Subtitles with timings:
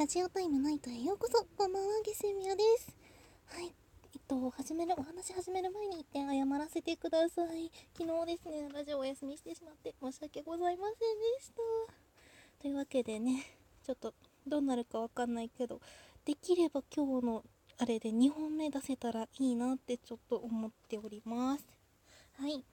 [0.00, 1.46] ラジオタイムナイトへようこそ。
[1.58, 2.96] こんばんはゲセミヤです。
[3.48, 3.66] はい。
[3.66, 7.70] えっと始めるお話始める前に一点謝らせてください。
[7.94, 12.62] 昨日ですねラジオお休みしてしまって申し訳ございませんでした。
[12.62, 13.44] というわけでね
[13.84, 14.14] ちょっと
[14.46, 15.82] どうなるかわかんないけど
[16.24, 17.44] できれば今日の
[17.76, 21.64] あれで2本目出せたらいいなってちょっと思っております。
[22.38, 22.64] はい。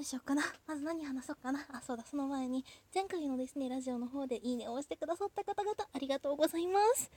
[0.00, 0.42] うしようかな。
[0.66, 1.66] まず何話そうかな。
[1.72, 2.64] あ、そうだ、その前に、
[2.94, 7.10] 前回のですね、ラジオの方でいいねを押してくださった方々、ありがとうございます。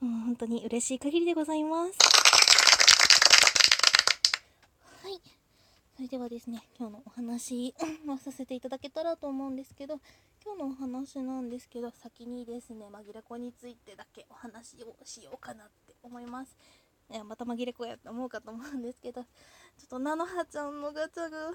[0.00, 1.98] うん、本当に嬉しい限りでございます。
[5.02, 5.20] はい。
[5.96, 7.74] それではですね、今日のお話
[8.08, 10.00] をさせていただけたらと思うんですけど、
[10.44, 16.56] 今日のお話なんですけど、先にですね、紛れ子についてだけお話をしようかなって思います。
[17.10, 19.28] いや、また紛れ子やって思うかと思うんですけど、ちょ
[19.84, 21.52] っと菜の葉ちゃんのガチャが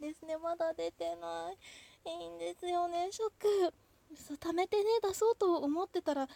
[0.00, 0.36] ですね。
[0.36, 2.10] まだ出てない。
[2.10, 3.08] いいんですよね。
[3.10, 3.74] ショック。
[4.16, 6.28] そう貯めてね出そうと思ってたら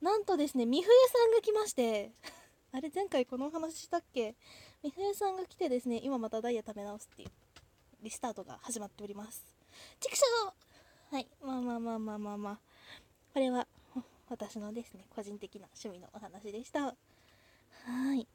[0.00, 2.12] なんとですね美冬さんが来まして。
[2.72, 4.34] あれ前回このお話したっけ？
[4.82, 7.30] 美冬さんが来てですね今またダイヤ貯め直すっていう
[8.02, 9.44] リスタートが始まっております。
[10.00, 11.28] チクショーはい。
[11.40, 12.60] まあまあまあまあまあまあ。
[13.32, 13.66] これは
[14.28, 16.84] 私のですね個人的な趣味のお話でした。
[16.84, 16.94] は
[18.14, 18.26] い。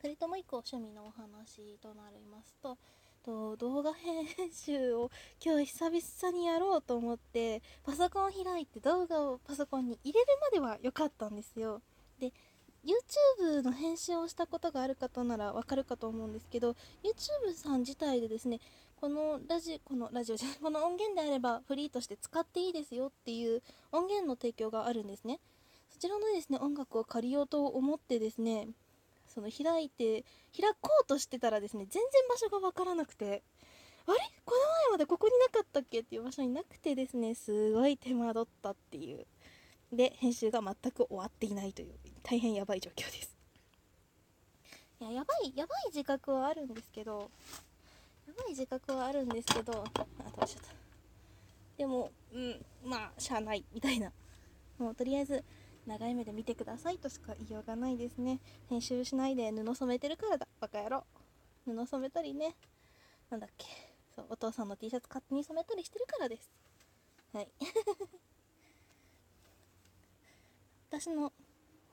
[0.00, 2.78] それともう一個趣味のお話となりますと
[3.24, 5.10] と動画編集を
[5.44, 11.82] 今日久々にやろうと思ってパソコンを開いて動画をパソコンに入れるまでは良かったんですよ。
[12.20, 12.32] で
[12.84, 18.60] YouTube の編集をしたことがある方ならわかるかと思うんですけど YouTube さん自体でですね
[19.00, 25.40] このラジこのラジオじゃ この音源であればフリーとして使っていいですよっていう音源の提供があるんですね。
[25.90, 28.68] そちらのですね音楽を借りようと思ってですね
[29.38, 30.24] その開いて
[30.58, 33.44] 開こうとしてたらですね全然場所が分からなくて
[34.06, 34.18] あれ？
[34.44, 39.26] この前までここになかったっけっていう場所になくてですねすごい手間取ったっていう。
[39.92, 43.36] で編集が全く終わっていないという大変やばい状況です。
[45.00, 47.30] いややばいやばい自覚はあるんですけど
[48.26, 50.06] やばい自覚はあるんですけどあど
[50.42, 50.70] うしちゃった。
[51.76, 54.10] でもうんまあしゃあないみたいな。
[54.78, 55.44] もうとりあえず
[55.88, 58.40] 長い目で見てくださいとしか言いようがないですね。
[58.68, 60.46] 編集しないで布染めてるからだ。
[60.60, 61.04] バカ野郎。
[61.64, 62.54] 布染めたりね。
[63.30, 63.66] なんだっけ。
[64.14, 66.50] そうお父さんの T シャツ勝手に染めたりしてるからです。
[67.32, 67.48] はい。
[70.90, 71.32] 私の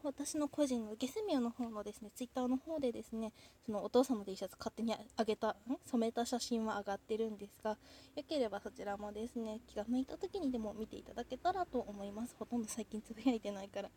[0.05, 3.33] 私の個人のゲセミアの方のですね、ツイッターの方でですね、
[3.65, 5.55] そのお父さんの T シャツ勝手にあげた、
[5.85, 7.71] 染めた写真は上がってるんですが、
[8.15, 12.35] よければそちらもですね、気が向いた時にでも見ていただけたらと思います。
[12.37, 13.89] ほとんど最近つぶやいてないから、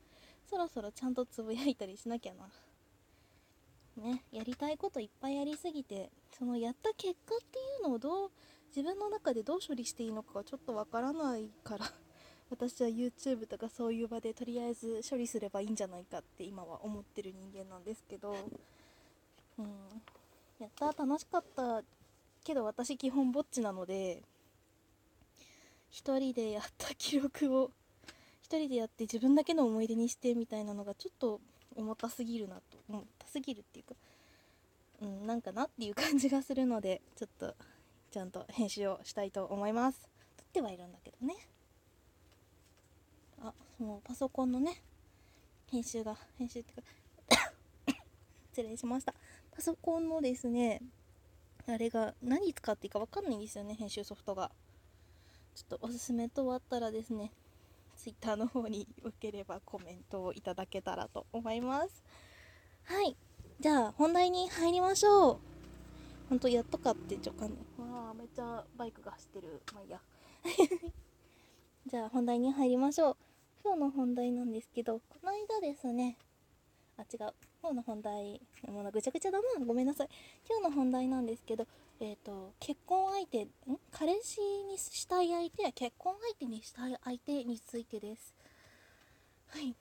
[0.49, 2.49] そろそろちゃんとつぶやいたりしなきゃな。
[3.97, 8.31] ね、やりたいこといっぱいやりすぎて、そのやった結果っていうのをどう、
[8.69, 11.87] 自分の中でどう処理していいのかがちょっとわからないから
[12.51, 18.35] 私は YouTube とかそういう場でとりあえず処理すればいいんじゃないかって今は思ってる人間なんですけど、
[19.59, 19.67] うん、
[20.59, 21.83] やった楽しかった
[22.45, 24.23] けど私基本ぼっちなので
[25.93, 27.71] 1人でやった記録を
[28.49, 31.41] 1人でやって自分だけの思い出にしてみたいなのがちょっと
[31.77, 33.95] 重たすぎるなと重たすぎるっていうか、
[35.03, 37.55] うん、なんかなっていう感じがするのでちょっと
[38.11, 40.01] ちゃんと編集をしたいと思います。
[40.39, 41.35] 撮ってはいるんだけどね。
[43.79, 44.83] そのパソコンのね
[45.71, 46.83] 編集が編集ってか
[48.51, 49.15] 失礼しました。
[49.53, 50.83] パソコンのですね
[51.69, 54.51] あれが何使っていいか分かんないんですよね編集ソフトが。
[55.55, 57.33] ちょっとおすすめと終わったらですね
[57.97, 62.03] Twitter の方によければコメントをいただけたらと思います。
[62.85, 63.17] はい。
[63.61, 65.39] じゃあ本題に入りましょう。
[66.29, 67.51] ほんとやっとかってちょかん
[67.93, 69.63] わあめっちゃバイクが走ってる。
[69.73, 70.01] まあいいや。
[71.87, 73.28] じゃあ本題に入りましょう
[73.65, 76.17] 今日の本題なんですけど、この間ですね、
[76.97, 77.35] あ、違う。
[77.61, 79.65] 今日の本題、もうぐちゃぐちゃだな。
[79.67, 80.09] ごめんなさい。
[80.49, 81.67] 今日の本題なんですけど、
[82.01, 83.51] えっ、ー、と、結婚相手、ん？
[83.91, 88.35] 彼氏にしたい相手や結婚相手にしたい相手についてです。
[89.49, 89.75] はい。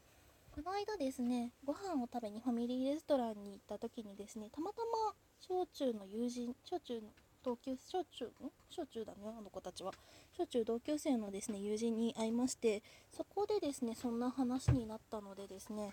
[0.51, 7.09] この間ですね、ご飯を食べにファミリーレストランに行った時にですね、たまたま小中の友人、小中の
[7.43, 8.29] 同級小中ん？
[8.69, 9.93] 小中だねあの子たちは
[10.37, 15.89] 小中同級生のですね友人に会いましてそこでですねそんな話になったのでですね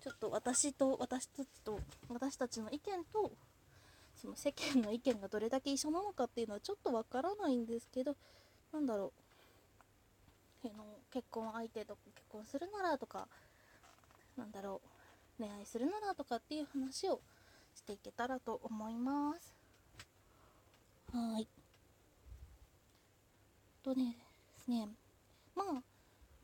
[0.00, 3.32] ちょっと私と私たちと私たちの意見と
[4.14, 8.14] その世間の意見がどれだけ一緒なのかっていうのはちょっとわからないんですけど
[8.72, 9.22] なんだろう
[10.68, 10.70] の
[11.12, 13.26] 結婚相手と結婚するならとか
[14.36, 14.80] なんだろ
[15.38, 17.20] う恋愛するならとかっていう話を
[17.74, 19.54] していけたらと思います。
[21.12, 21.61] はい。
[23.82, 24.16] とね
[24.58, 24.88] ですね、
[25.54, 25.82] まあ、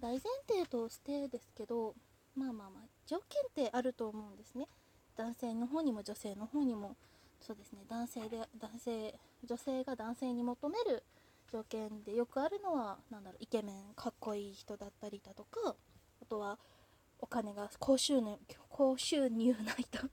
[0.00, 1.94] 大前提としてですけど
[2.36, 4.68] まあまあまあ条件ってあると思うんですね。
[5.16, 6.96] 男性の方にも女性の方にも。
[7.40, 9.14] そうですね男性で男性
[9.44, 11.04] 女性が男性に求める
[11.50, 15.76] 条件でよくあるのは何だろうイケメンかっこいい人だったりだとか
[16.20, 16.58] あとは
[17.20, 18.36] お金が高収入
[18.68, 20.10] 高収入な人も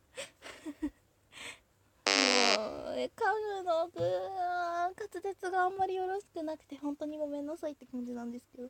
[0.84, 0.88] う
[2.96, 3.10] 噛
[3.58, 8.70] むのぐー滑舌があんまりよろしくなくて本当にごめんなさいって感じなんですけど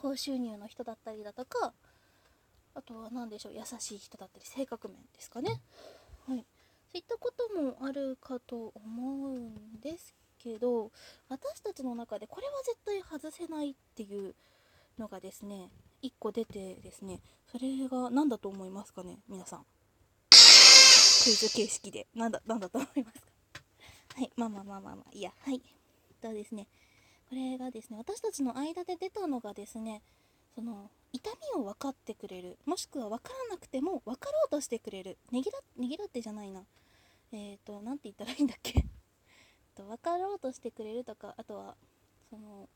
[0.00, 1.72] 高収入の人だったりだとか
[2.74, 5.60] あとは何でしょう優しい人だったり性格面ですかね。
[6.26, 6.46] はい。
[6.90, 10.90] そういったこともあるかと思うんですけど
[11.28, 14.34] 私たちの中でこれは絶対外せないっていう
[14.98, 15.70] のがですね
[16.02, 17.20] 1個出てですね
[17.52, 19.66] それが何だと思いますかね皆さん。
[21.24, 22.06] クイズ形式で。
[22.14, 23.30] 何だ何だと思いますか？
[24.16, 25.60] はいまあまあまあまあまあいやはい。
[26.20, 26.66] とですね
[27.28, 30.02] これがですね私たちの間で出たのがですね
[30.54, 36.66] その痛みを分かってくれるもしくは分からなくても分かろうとしてくれるねぎらねぎらってじゃないな。
[37.32, 38.84] えっ、ー、と何て言ったらいいんだっけ？
[39.74, 41.76] と分かろうとしてくれるとかあとは
[42.28, 42.68] その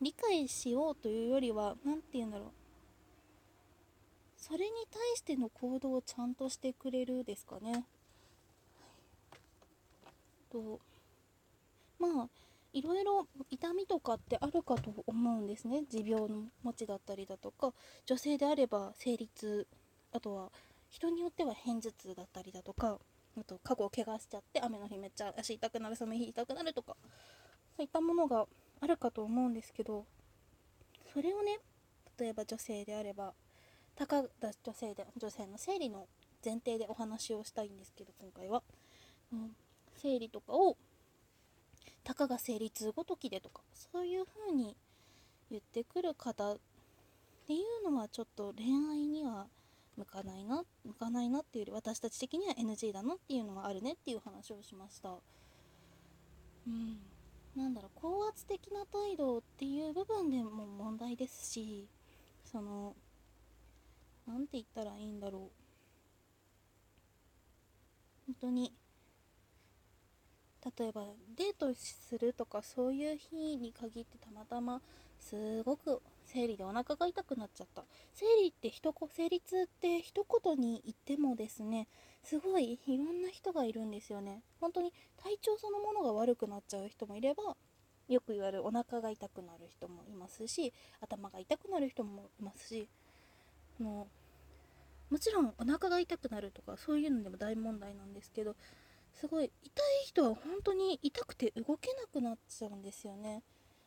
[0.00, 2.52] 理解しようというよりは何て言うんだろう。
[4.38, 7.84] それに対しての行動をちゃんとしてくれるですかね。
[10.50, 10.80] と
[11.98, 12.28] まあ
[12.72, 17.72] いろいろ痛みとかってあるかと思うんですね持病の持ちだったりだとか
[18.06, 19.66] 女性であれば生理痛
[20.12, 20.50] あとは
[20.90, 22.98] 人によっては片頭痛だったりだとか
[23.38, 26.96] あと過去を怪我しちゃって雨の日めっちゃ足痛くなる寒い日痛くなるとか
[27.76, 28.46] そういったものが
[28.80, 30.04] あるかと思うんですけど
[31.12, 31.58] それをね
[32.18, 33.32] 例えば女性であれば
[33.98, 36.06] たかだ女性で女性の生理の
[36.44, 38.62] 前提でお話をしたいんですけど今回は、
[39.32, 39.50] うん、
[39.96, 40.76] 生理とかを
[42.04, 44.76] たかが生理痛ごときでとかそういう風に
[45.50, 46.58] 言ってくる方っ
[47.48, 49.48] ていうのはちょっと恋愛には
[49.96, 55.10] 向かないな向かないなっていうより私たち的には NG だなっていうのはあるねっていう話をしました。
[56.68, 56.98] うん。
[57.56, 61.88] なんだろう高圧的な態度っていう部分でも問題ですし
[62.44, 62.94] その
[64.28, 65.42] 何て言ったらいいんだろう。
[68.26, 68.72] 本当に。
[70.78, 74.82] 例えばデートするとかそういう日に限ってたまたま
[75.18, 77.84] すごく生理でお腹が痛くなっちゃった。
[78.12, 81.88] 生理って一生理痛って一言に言ってもですね
[82.22, 84.42] すごいいろんな人がいるんですよね。
[84.60, 87.56] 本当に体調そのものが悪くなっちゃう人もいれば
[88.08, 92.88] よく言われるお腹が痛くなる人もいますし頭が痛くなる人もいますし
[93.78, 94.08] も
[95.10, 98.56] もちろんお腹が痛くなるとかそういうのでも大問題なんですけど
[99.12, 103.42] すごい痛い人は本当に痛くて動けなくなっちゃうんですよね。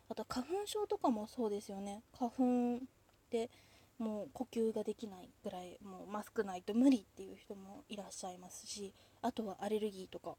[0.09, 2.03] あと花粉症とかもそうですよね。
[2.17, 2.85] 花粉
[3.29, 3.49] で
[3.97, 10.35] もう呼吸ができないぐらいもうマスクないと無理っていう人もいらっしゃいますしあとはアレルギーとか。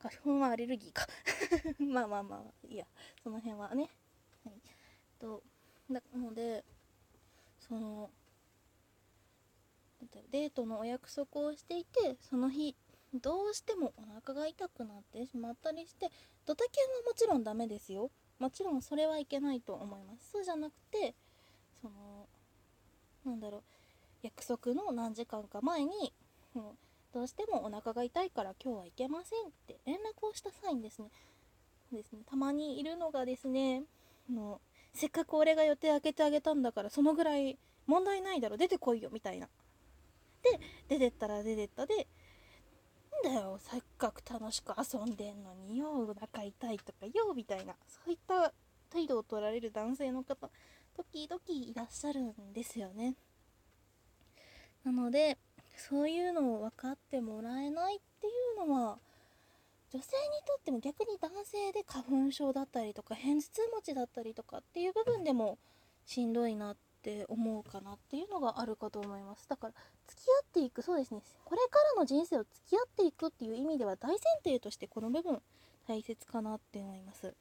[0.00, 1.06] 花粉はアレルギーか。
[1.78, 2.86] まあまあまあいや。
[3.22, 3.90] その辺はね。
[4.44, 4.60] はい。
[5.20, 5.42] と
[5.88, 6.64] なので
[7.60, 8.10] その
[10.30, 12.76] デートのお約束をしていてその日
[13.14, 16.10] どうしてもお腹が痛くなってしまったりして
[16.46, 18.10] ドタキャンはもちろんダメですよ。
[18.38, 20.30] もちろんそれはいけないと思います。
[20.32, 21.14] そうじゃなくて
[21.80, 22.26] その
[23.24, 23.62] なんだろう
[24.22, 26.12] 約束の何時間か前に、
[26.54, 26.60] う、
[27.12, 31.08] どうしてもお腹が痛いから今日は行けませんって連絡をした際にですね。
[31.92, 32.20] ですね。
[32.26, 33.84] たまにいるのがですね
[34.30, 34.60] の
[34.92, 39.48] せっかく俺が予定開けてあげたんだからそのぐらい問題ないだろ出てこいよみたいな。
[40.42, 42.06] で出てったら出てったで
[43.30, 48.52] んだよせっかく楽しく遊んでんのによお腹痛いとかよみたいなそういった
[48.90, 50.48] 態度を取られる男性の方
[50.96, 53.14] 時々いらっしゃるんですよね。
[54.84, 55.38] なので
[55.76, 58.30] そういうのを分かってもらえないってい
[58.64, 58.98] うのは
[59.90, 65.58] 女性にとっても逆に男性で花粉症だったりとか片頭痛持ちだったりとかっていう部分でも
[66.04, 69.48] しんどいなってって思うかなっていうのがあるかと思います。
[69.48, 69.72] だから
[70.08, 71.20] 付き合っていくそうですね。
[71.44, 75.40] これからの人生を付き合っていくっていう意味では大前提としてこの部分
[75.86, 77.34] 大切かなって思います。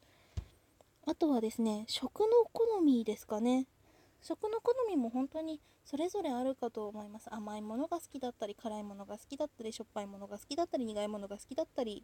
[1.07, 3.65] あとはですね食の好みですかね。
[4.21, 7.33] 食の好みも本当にそれぞれあるかと思います。
[7.33, 12.03] 甘いものが好きだったり辛いものが好きだったりしょっぱいものが好きだったり苦いものが好きだったり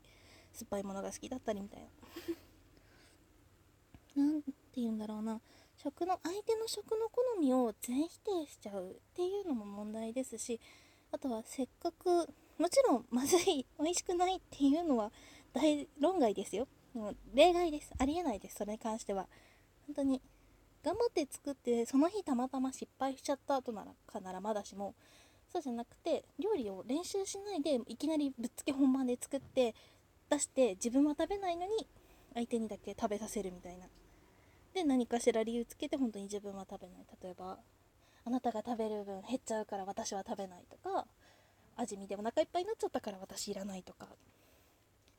[0.53, 1.87] 酸っぱいものが好きだったりみたいな。
[4.23, 5.41] 何て言うんだろうな。
[5.83, 10.61] 食の相手の食の好みを全否定しちゃうっていうのも問題ですし
[11.11, 15.11] あとはせっかくもちろんまずい美味しくないっていうのは
[15.53, 16.67] 大論外ですよ。
[16.93, 17.91] もう例外です。
[17.99, 18.55] ありえないです。
[18.57, 19.27] それに関しては。
[19.87, 20.21] 本当に
[20.83, 24.95] 頑張って作ってその日たまたま失敗しちゃった後ならかならまだしも。
[25.51, 29.75] そうじゃなくて料理を練習しないでいきなりぶっつけ本番で作って
[30.29, 31.87] 出して自分は食べないのに
[32.33, 33.85] 相手にだけ食べさせるみたいな。
[34.73, 37.05] で何かしら理由つけて本当に自分は食べない。
[37.21, 37.59] 例えば
[38.25, 41.05] あなたが食べる分減っちゃうから私は食べないとか
[41.75, 44.07] 味見でお腹いっぱいになっちゃったから私いらないとか。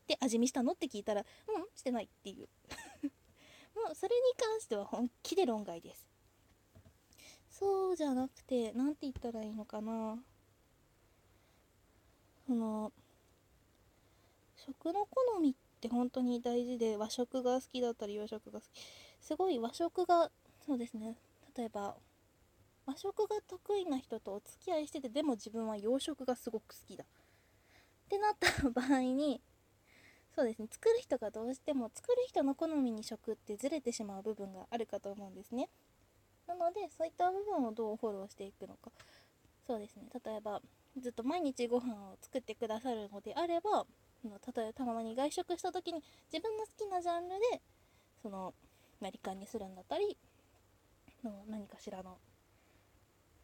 [0.06, 2.48] で味見したのって聞いたらうんしてないっていう。
[3.74, 6.06] もうそれに関しては本気で論外です。
[7.50, 10.18] そうじゃなくて何て言ったらいいのかな。
[12.46, 12.92] その
[14.56, 19.03] 食の好みって本当に大事で和食が好きだったり洋食が好き。
[19.26, 20.30] すごい和食が
[20.66, 21.16] そうですね。
[21.56, 21.96] 例えば
[22.86, 27.04] 和食が得意な人とお付き合いしててでも自分は洋食がすごく好きだ。
[27.04, 27.06] っ
[28.08, 29.40] てなった場合に
[30.36, 30.68] そうですね。
[30.70, 35.70] 作る人がどうしても作る人の好みに食ってずれてしまう部分があるかと思うんですね。
[36.46, 38.90] なのでそういった部分をどうフォローしていくのか。
[39.66, 40.02] そうですね。
[40.22, 40.60] 例えば
[41.00, 43.86] ずっと毎日ご飯を作ってくださるのであれば
[44.22, 46.02] 例えばたまに外食した時に
[46.32, 47.62] 自分の好きなジャンルで
[48.22, 48.54] その
[49.04, 50.16] なりかにするんだったり
[51.22, 52.16] の何かしらの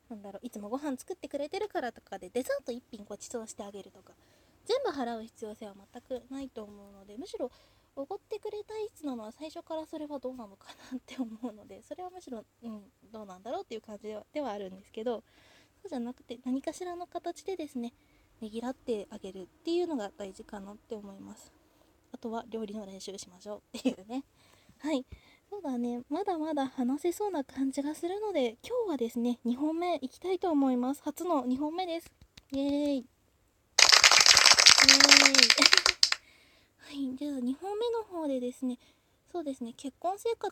[0.09, 4.14] なんだろういつもご飯作ってくれてるからとかでデザート1品ご馳走してあげるとか
[4.64, 7.50] 全部払う必要性は全くないと思うのでむしろ
[7.95, 15.23] おごってくれたいつなのは最初からそれはどうなのかなって思うのでそれはむしろ、うん、どうなんだろうっていう感じではではあるんですけど
[15.83, 17.93] そうじゃなくて何かしらの形でですね
[18.40, 21.52] ねぎらってあげるっていうのが大事かなって思います。
[22.12, 24.25] あとは料理の練習しましょうっていうね。
[24.79, 25.05] はい。
[25.50, 26.02] そうだね。
[26.09, 31.02] まだまだ話せそうな感じがするので今日はですね2本目いきたいと思います。
[31.04, 32.09] 初の2本目です。
[32.52, 32.69] イエーイ。
[32.69, 33.02] イエーイ。
[36.78, 37.16] はい。
[37.16, 38.78] では2本目の方でですね
[39.33, 39.73] そうですね。
[39.76, 40.38] 結婚生活